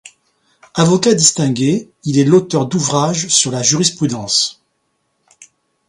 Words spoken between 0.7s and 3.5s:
Avocat distingué, il est l'auteur d'ouvrages